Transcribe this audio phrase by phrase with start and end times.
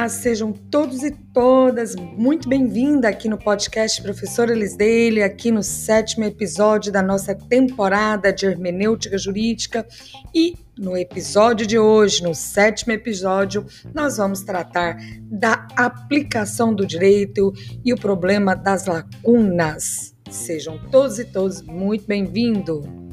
[0.00, 6.24] Olá, sejam todos e todas muito bem-vindas aqui no podcast Professora Lisdale, aqui no sétimo
[6.24, 9.86] episódio da nossa temporada de Hermenêutica Jurídica.
[10.34, 17.52] E no episódio de hoje, no sétimo episódio, nós vamos tratar da aplicação do direito
[17.84, 20.16] e o problema das lacunas.
[20.30, 23.09] Sejam todos e todas muito bem-vindos.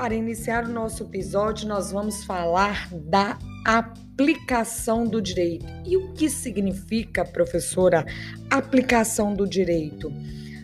[0.00, 5.66] Para iniciar o nosso episódio, nós vamos falar da aplicação do direito.
[5.84, 8.06] E o que significa, professora,
[8.50, 10.10] aplicação do direito?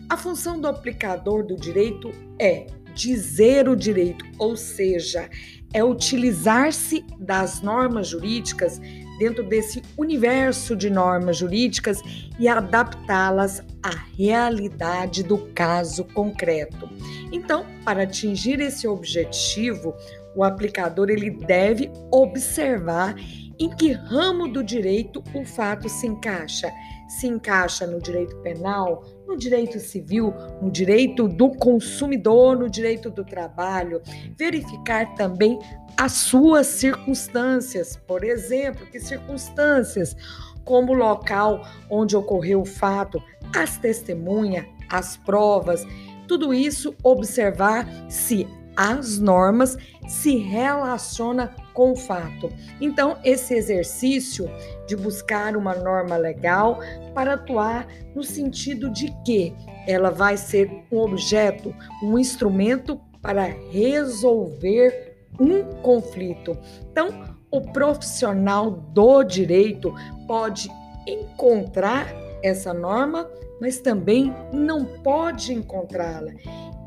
[0.09, 5.29] A função do aplicador do direito é dizer o direito, ou seja,
[5.71, 8.81] é utilizar-se das normas jurídicas
[9.17, 12.01] dentro desse universo de normas jurídicas
[12.39, 16.89] e adaptá-las à realidade do caso concreto.
[17.31, 19.95] Então, para atingir esse objetivo,
[20.35, 23.15] o aplicador ele deve observar
[23.59, 26.71] em que ramo do direito o fato se encaixa.
[27.07, 33.23] Se encaixa no direito penal, no direito civil, no direito do consumidor, no direito do
[33.23, 34.01] trabalho.
[34.37, 35.57] Verificar também
[35.97, 37.97] as suas circunstâncias.
[38.07, 40.15] Por exemplo, que circunstâncias?
[40.63, 43.23] Como o local onde ocorreu o fato,
[43.55, 45.85] as testemunhas, as provas,
[46.27, 48.45] tudo isso observar se
[48.77, 49.75] as normas
[50.07, 52.51] se relaciona com o fato.
[52.79, 54.47] Então, esse exercício
[54.87, 56.79] de buscar uma norma legal
[57.13, 59.53] para atuar no sentido de que
[59.87, 61.73] ela vai ser um objeto,
[62.03, 66.57] um instrumento para resolver um conflito.
[66.91, 67.09] Então,
[67.49, 69.93] o profissional do direito
[70.27, 70.69] pode
[71.07, 72.07] encontrar
[72.43, 73.29] essa norma,
[73.59, 76.31] mas também não pode encontrá-la.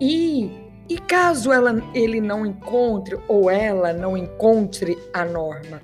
[0.01, 5.81] E, e caso ela, ele não encontre ou ela não encontre a norma,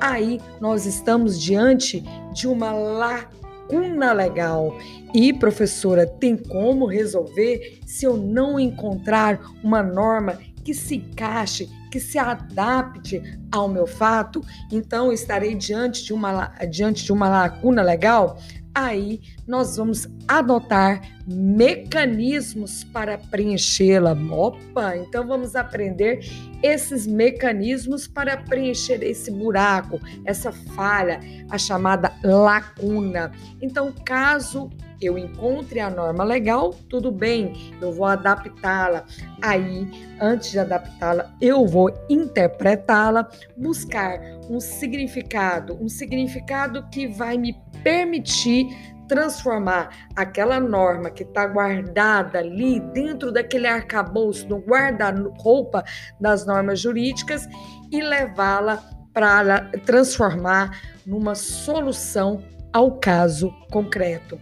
[0.00, 2.02] aí nós estamos diante
[2.32, 4.74] de uma lacuna legal.
[5.12, 12.00] E, professora, tem como resolver se eu não encontrar uma norma que se encaixe, que
[12.00, 13.22] se adapte
[13.52, 14.40] ao meu fato,
[14.72, 18.38] então estarei diante de uma, diante de uma lacuna legal.
[18.76, 24.12] Aí nós vamos adotar mecanismos para preenchê-la.
[24.12, 26.20] Opa, então vamos aprender
[26.62, 33.32] esses mecanismos para preencher esse buraco, essa falha, a chamada lacuna.
[33.62, 34.68] Então, caso
[35.00, 39.04] eu encontre a norma legal, tudo bem, eu vou adaptá-la.
[39.42, 39.88] Aí,
[40.20, 47.52] antes de adaptá-la, eu vou interpretá-la, buscar um significado, um significado que vai me
[47.86, 48.66] permitir
[49.06, 55.84] transformar aquela norma que está guardada ali dentro daquele arcabouço, no guarda-roupa
[56.20, 57.46] das normas jurídicas
[57.92, 58.82] e levá-la
[59.14, 60.76] para transformar
[61.06, 62.42] numa solução
[62.72, 64.36] ao caso concreto.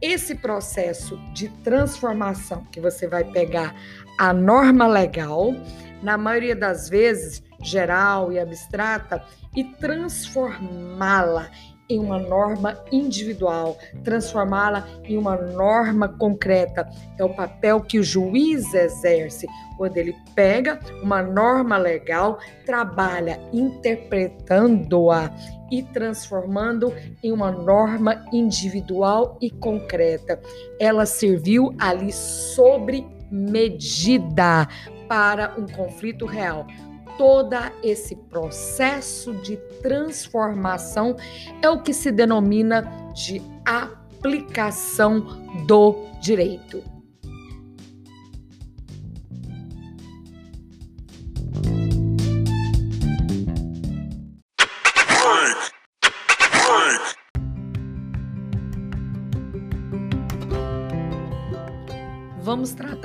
[0.00, 3.74] Esse processo de transformação que você vai pegar
[4.18, 5.54] a norma legal,
[6.02, 9.22] na maioria das vezes geral e abstrata,
[9.54, 11.50] e transformá-la
[11.88, 16.88] em uma norma individual, transformá-la em uma norma concreta.
[17.18, 25.30] É o papel que o juiz exerce quando ele pega uma norma legal, trabalha interpretando-a
[25.70, 26.92] e transformando
[27.22, 30.40] em uma norma individual e concreta.
[30.80, 34.68] Ela serviu ali sobre medida
[35.08, 36.66] para um conflito real
[37.16, 41.16] todo esse processo de transformação
[41.62, 42.82] é o que se denomina
[43.14, 45.20] de aplicação
[45.66, 46.95] do direito.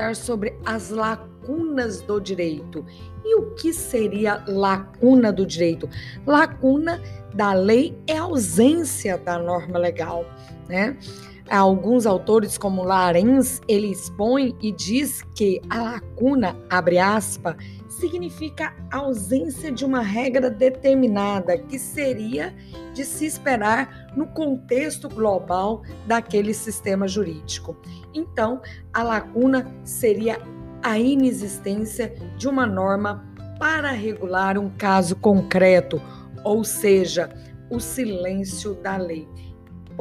[0.02, 2.84] Tratar sobre as lacunas do direito.
[3.24, 5.88] E o que seria lacuna do direito?
[6.26, 7.00] Lacuna
[7.34, 10.26] da lei é ausência da norma legal,
[10.68, 10.98] né?
[11.52, 17.58] Alguns autores, como Larens, ele expõe e diz que a lacuna, abre aspas,
[17.90, 22.56] significa ausência de uma regra determinada que seria
[22.94, 27.76] de se esperar no contexto global daquele sistema jurídico.
[28.14, 28.62] Então,
[28.94, 30.40] a lacuna seria
[30.82, 36.02] a inexistência de uma norma para regular um caso concreto,
[36.46, 37.30] ou seja,
[37.70, 39.28] o silêncio da lei.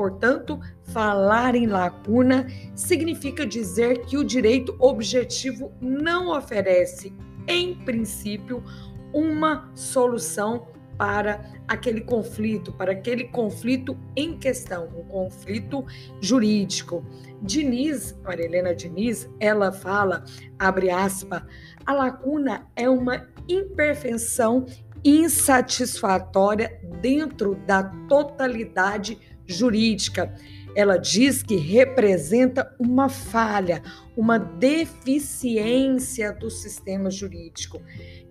[0.00, 7.12] Portanto, falar em lacuna significa dizer que o direito objetivo não oferece,
[7.46, 8.64] em princípio,
[9.12, 15.84] uma solução para aquele conflito, para aquele conflito em questão, um conflito
[16.18, 17.04] jurídico.
[17.42, 20.24] Diniz, Marilena Diniz, ela fala,
[20.58, 21.42] abre aspas,
[21.84, 24.64] a lacuna é uma imperfeição
[25.04, 29.18] insatisfatória dentro da totalidade
[29.52, 30.34] jurídica.
[30.74, 33.82] Ela diz que representa uma falha,
[34.16, 37.82] uma deficiência do sistema jurídico.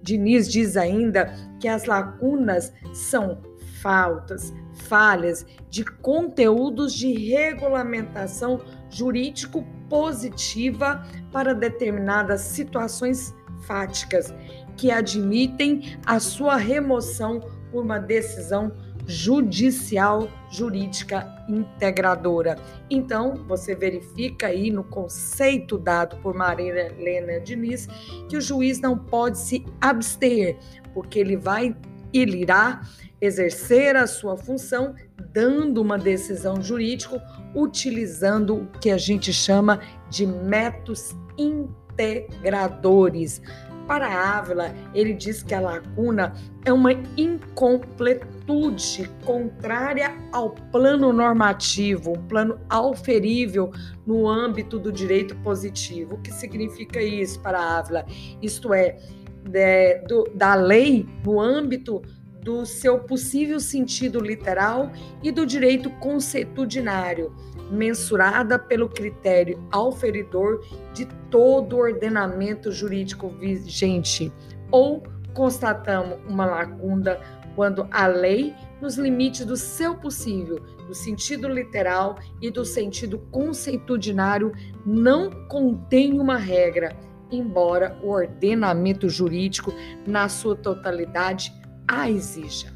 [0.02, 3.42] Diniz diz ainda que as lacunas são
[3.82, 4.54] faltas,
[4.88, 13.34] falhas de conteúdos de regulamentação jurídico positiva para determinadas situações
[13.66, 14.34] fáticas
[14.78, 18.72] que admitem a sua remoção por uma decisão
[19.10, 22.56] judicial jurídica integradora.
[22.92, 27.88] Então, você verifica aí no conceito dado por Maria Helena Diniz
[28.30, 30.60] que o juiz não pode se abster,
[30.94, 31.76] porque ele vai
[32.14, 32.82] ele irá
[33.22, 34.96] exercer a sua função
[35.32, 37.22] dando uma decisão jurídica
[37.56, 39.80] utilizando o que a gente chama
[40.10, 43.42] de métodos integradores.
[43.90, 52.28] Para Ávila, ele diz que a lacuna é uma incompletude contrária ao plano normativo, um
[52.28, 53.72] plano auferível
[54.06, 56.14] no âmbito do direito positivo.
[56.14, 58.06] O que significa isso para Ávila?
[58.44, 59.00] Isto é,
[59.44, 62.04] de, do, da lei no âmbito
[62.50, 64.92] do seu possível sentido literal
[65.22, 67.32] e do direito consuetudinário,
[67.70, 74.34] mensurada pelo critério auferidor de todo o ordenamento jurídico vigente,
[74.72, 75.04] ou
[75.36, 77.20] constatamos uma lacuna
[77.56, 84.54] quando a lei, nos limites do seu possível, do sentido literal e do sentido conceitudinário,
[84.84, 86.98] não contém uma regra,
[87.32, 89.72] embora o ordenamento jurídico,
[90.08, 91.59] na sua totalidade,
[91.90, 92.72] a exija.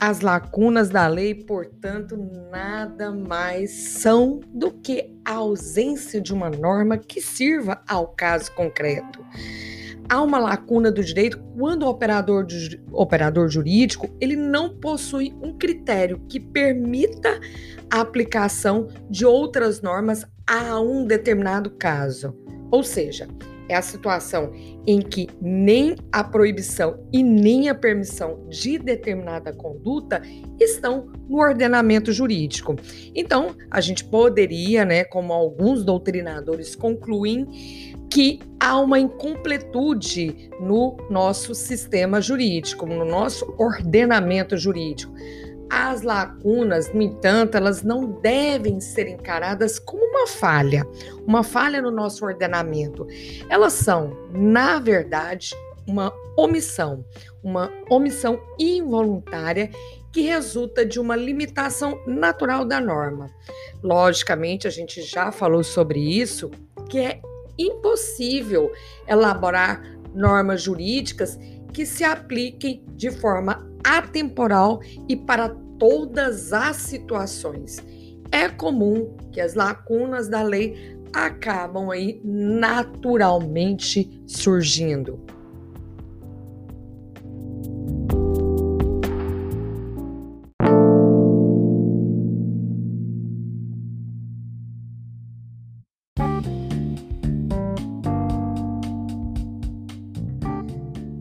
[0.00, 2.16] As lacunas da lei, portanto,
[2.52, 9.24] nada mais são do que a ausência de uma norma que sirva ao caso concreto.
[10.08, 12.46] Há uma lacuna do direito quando o operador,
[12.92, 17.40] operador jurídico ele não possui um critério que permita
[17.90, 22.34] a aplicação de outras normas a um determinado caso.
[22.70, 23.26] Ou seja,
[23.68, 24.52] é a situação
[24.86, 30.22] em que nem a proibição e nem a permissão de determinada conduta
[30.58, 32.74] estão no ordenamento jurídico.
[33.14, 37.46] Então, a gente poderia, né, como alguns doutrinadores concluem,
[38.10, 45.12] que há uma incompletude no nosso sistema jurídico, no nosso ordenamento jurídico.
[45.70, 50.86] As lacunas, no entanto, elas não devem ser encaradas como uma falha,
[51.26, 53.06] uma falha no nosso ordenamento.
[53.50, 55.54] Elas são, na verdade,
[55.86, 57.04] uma omissão,
[57.42, 59.70] uma omissão involuntária
[60.12, 63.30] que resulta de uma limitação natural da norma.
[63.82, 66.50] Logicamente, a gente já falou sobre isso,
[66.88, 67.20] que é
[67.58, 68.72] impossível
[69.06, 69.82] elaborar
[70.14, 71.38] normas jurídicas
[71.72, 77.78] que se apliquem de forma atemporal e para todas as situações.
[78.30, 85.18] É comum que as lacunas da lei acabam aí naturalmente surgindo.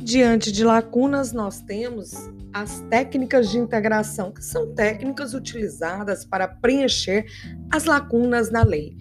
[0.08, 2.14] Diante de lacunas, nós temos
[2.54, 7.26] as técnicas de integração, que são técnicas utilizadas para preencher
[7.70, 8.96] as lacunas na lei.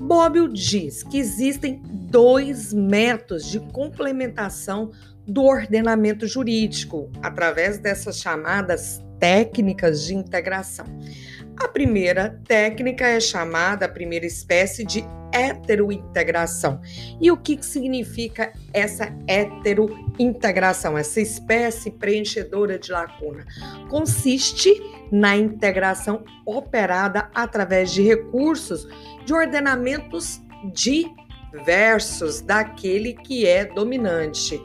[0.00, 4.90] Bobbio diz que existem dois métodos de complementação
[5.26, 10.86] do ordenamento jurídico, através dessas chamadas técnicas de integração.
[11.60, 16.80] A primeira técnica é chamada, a primeira espécie, de heterointegração.
[17.20, 23.44] E o que significa essa heterointegração, essa espécie preenchedora de lacuna?
[23.88, 24.70] Consiste
[25.10, 28.86] na integração operada através de recursos
[29.24, 30.40] de ordenamentos
[30.72, 31.06] de
[31.64, 34.60] versus daquele que é dominante.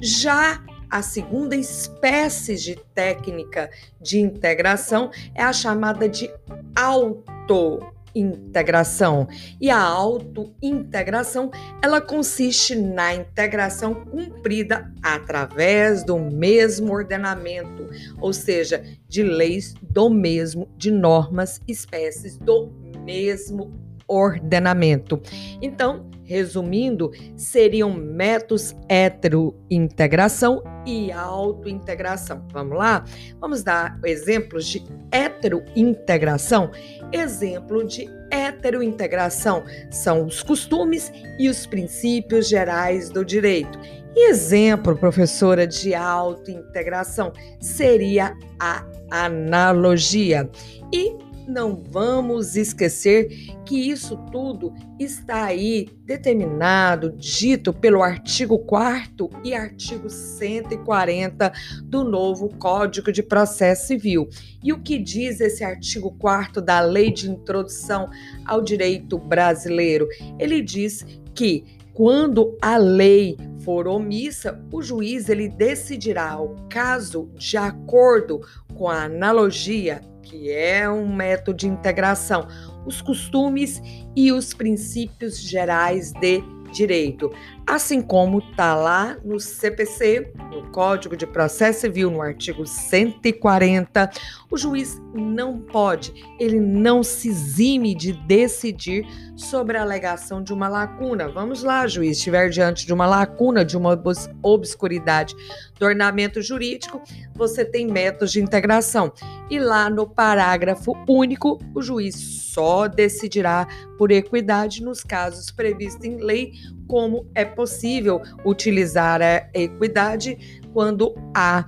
[0.00, 0.60] Já
[0.92, 6.30] a segunda espécie de técnica de integração é a chamada de
[6.76, 9.26] autointegração.
[9.58, 11.50] E a autointegração,
[11.82, 17.88] ela consiste na integração cumprida através do mesmo ordenamento,
[18.20, 22.70] ou seja, de leis do mesmo, de normas, espécies do
[23.02, 23.81] mesmo
[24.12, 25.20] ordenamento.
[25.60, 32.46] Então, resumindo, seriam métodos heterointegração e autointegração.
[32.52, 33.04] Vamos lá?
[33.40, 36.70] Vamos dar exemplos de heterointegração.
[37.12, 43.78] Exemplo de heterointegração são os costumes e os princípios gerais do direito.
[44.14, 50.48] E exemplo, professora, de autointegração seria a analogia.
[50.92, 53.28] E não vamos esquecer
[53.64, 61.52] que isso tudo está aí determinado, dito pelo artigo 4 e artigo 140
[61.84, 64.28] do novo Código de Processo Civil.
[64.62, 68.08] E o que diz esse artigo 4 da Lei de Introdução
[68.44, 70.08] ao Direito Brasileiro?
[70.38, 77.56] Ele diz que quando a lei for omissa, o juiz ele decidirá o caso de
[77.56, 78.40] acordo
[78.74, 82.46] com a analogia que é um método de integração,
[82.86, 83.82] os costumes
[84.16, 87.30] e os princípios gerais de direito,
[87.66, 94.10] assim como está lá no CPC, no Código de Processo Civil, no artigo 140,
[94.50, 100.68] o juiz não pode, ele não se exime de decidir sobre a alegação de uma
[100.68, 101.28] lacuna.
[101.28, 104.00] Vamos lá, juiz, estiver diante de uma lacuna, de uma
[104.42, 105.34] obscuridade
[105.78, 107.02] do ornamento jurídico,
[107.34, 109.12] você tem métodos de integração.
[109.50, 113.66] E lá no parágrafo único, o juiz só decidirá
[113.96, 116.52] por equidade nos casos previstos em lei,
[116.86, 121.64] como é possível utilizar a equidade quando há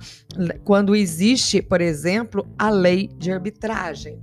[0.63, 4.21] quando existe, por exemplo, a lei de arbitragem.